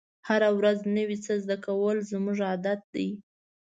[0.27, 3.07] هره ورځ نوی څه زده کول زموږ عادت دی.